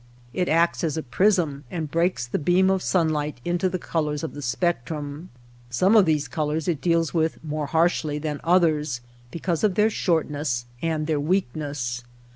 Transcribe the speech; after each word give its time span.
It 0.33 0.49
acts 0.49 0.83
as 0.83 0.97
a 0.97 1.03
prism 1.03 1.63
and 1.69 1.91
breaks 1.91 2.25
the 2.25 2.39
beam 2.39 2.71
of 2.71 2.81
sun 2.81 3.09
light 3.09 3.39
into 3.45 3.69
the 3.69 3.77
colors 3.77 4.23
of 4.23 4.33
the 4.33 4.41
spectrum. 4.41 5.29
Some 5.69 5.95
of 5.95 6.05
these 6.07 6.27
colors 6.27 6.67
it 6.67 6.81
deals 6.81 7.13
with 7.13 7.37
more 7.43 7.67
harshly 7.67 8.17
than 8.17 8.41
others 8.43 9.01
because 9.29 9.63
of 9.63 9.75
their 9.75 9.91
shortness 9.91 10.65
and 10.81 11.05
their 11.05 11.19
weakness. 11.19 12.03